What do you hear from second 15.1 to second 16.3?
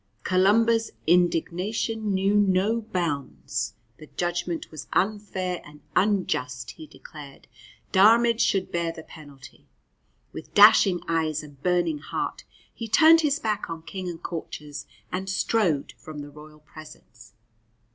and strode from